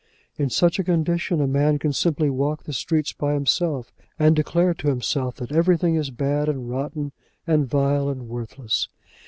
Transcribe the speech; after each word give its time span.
In 0.35 0.49
such 0.49 0.79
a 0.79 0.83
condition, 0.83 1.39
a 1.39 1.45
man 1.47 1.77
can 1.77 1.93
simply 1.93 2.31
walk 2.31 2.63
the 2.63 2.73
streets 2.73 3.13
by 3.13 3.35
himself, 3.35 3.93
and 4.17 4.35
declare 4.35 4.73
to 4.73 4.87
himself 4.87 5.35
that 5.35 5.51
everything 5.51 5.93
is 5.93 6.09
bad, 6.09 6.49
and 6.49 6.67
rotten, 6.67 7.11
and 7.45 7.69
vile, 7.69 8.09
and 8.09 8.27
worthless. 8.27 8.87